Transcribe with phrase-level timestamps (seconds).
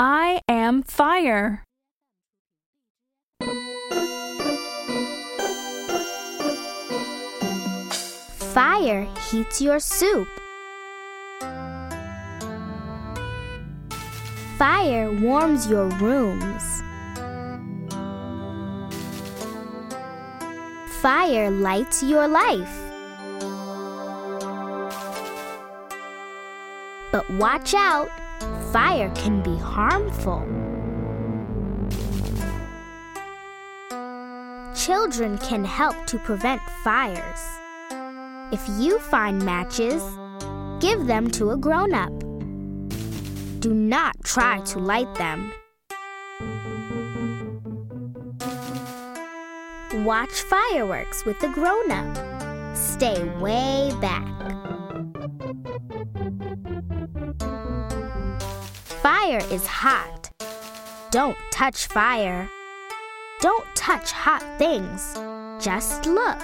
[0.00, 1.64] I am fire.
[8.54, 10.28] Fire heats your soup.
[14.56, 16.62] Fire warms your rooms.
[21.00, 22.76] Fire lights your life.
[27.10, 28.10] But watch out,
[28.72, 30.40] fire can be harmful.
[34.74, 37.40] Children can help to prevent fires.
[38.52, 40.02] If you find matches,
[40.80, 42.12] give them to a grown up.
[43.60, 45.52] Do not try to light them.
[50.04, 52.76] Watch fireworks with a grown up.
[52.76, 54.67] Stay way back.
[59.08, 60.30] Fire is hot.
[61.10, 62.46] Don't touch fire.
[63.40, 65.14] Don't touch hot things.
[65.64, 66.38] Just look.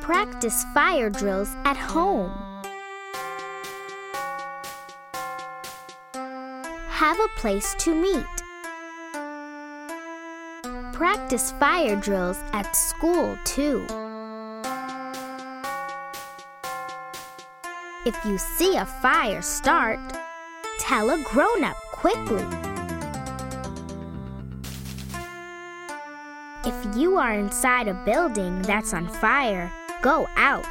[0.00, 2.30] Practice fire drills at home.
[6.88, 8.36] Have a place to meet.
[10.92, 13.84] Practice fire drills at school too.
[18.04, 20.00] If you see a fire start,
[20.80, 22.44] tell a grown up quickly.
[26.64, 29.70] If you are inside a building that's on fire,
[30.02, 30.66] go out.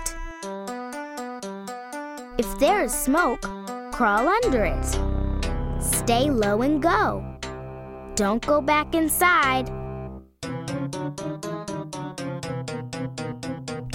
[2.37, 3.41] If there is smoke,
[3.93, 4.85] crawl under it.
[5.81, 7.23] Stay low and go.
[8.15, 9.71] Don't go back inside.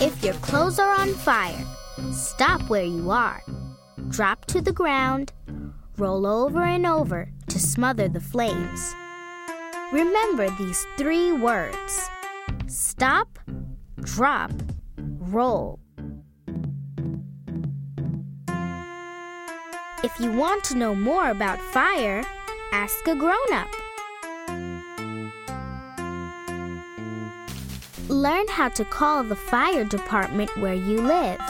[0.01, 1.76] If your clothes are on fire,
[2.17, 3.43] stop where you are.
[4.09, 5.33] Drop to the ground,
[5.99, 8.95] roll over and over to smother the flames.
[9.93, 12.09] Remember these three words
[12.67, 13.39] stop,
[14.01, 14.51] drop,
[14.97, 15.79] roll.
[20.03, 22.25] If you want to know more about fire,
[22.73, 23.69] ask a grown up.
[28.09, 31.41] Learn how to call the fire department where you live.